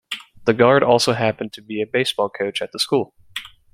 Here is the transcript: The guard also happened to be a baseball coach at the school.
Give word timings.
The 0.45 0.55
guard 0.55 0.81
also 0.81 1.13
happened 1.13 1.53
to 1.53 1.61
be 1.61 1.79
a 1.79 1.85
baseball 1.85 2.27
coach 2.31 2.63
at 2.63 2.71
the 2.71 2.79
school. 2.79 3.13